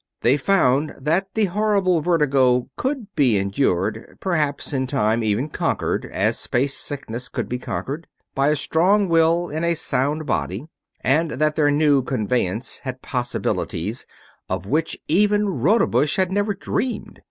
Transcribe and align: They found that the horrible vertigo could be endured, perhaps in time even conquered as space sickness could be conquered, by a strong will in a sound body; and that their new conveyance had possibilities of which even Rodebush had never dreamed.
They 0.21 0.35
found 0.35 0.95
that 0.99 1.27
the 1.35 1.45
horrible 1.45 2.01
vertigo 2.01 2.71
could 2.75 3.13
be 3.15 3.37
endured, 3.37 4.17
perhaps 4.19 4.73
in 4.73 4.87
time 4.87 5.23
even 5.23 5.47
conquered 5.47 6.07
as 6.11 6.39
space 6.39 6.75
sickness 6.75 7.29
could 7.29 7.47
be 7.47 7.59
conquered, 7.59 8.07
by 8.33 8.47
a 8.49 8.55
strong 8.55 9.07
will 9.09 9.49
in 9.51 9.63
a 9.63 9.75
sound 9.75 10.25
body; 10.25 10.65
and 11.01 11.29
that 11.33 11.53
their 11.53 11.69
new 11.69 12.01
conveyance 12.01 12.79
had 12.79 13.03
possibilities 13.03 14.07
of 14.49 14.65
which 14.65 14.97
even 15.07 15.47
Rodebush 15.61 16.15
had 16.15 16.31
never 16.31 16.55
dreamed. 16.55 17.19